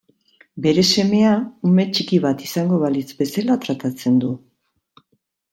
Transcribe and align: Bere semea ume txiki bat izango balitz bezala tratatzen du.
Bere 0.65 0.85
semea 1.01 1.33
ume 1.69 1.85
txiki 1.97 2.19
bat 2.25 2.43
izango 2.47 2.81
balitz 2.85 3.07
bezala 3.23 3.59
tratatzen 3.67 4.21
du. 4.25 4.33